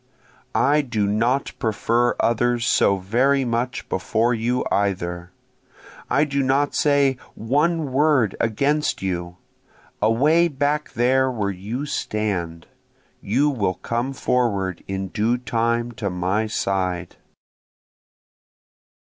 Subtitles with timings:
[0.55, 5.29] I do not prefer others so very much before you either,
[6.09, 9.37] I do not say one word against you,
[10.01, 12.65] away back there where you stand,
[13.21, 17.17] (You will come forward in due time to my side.)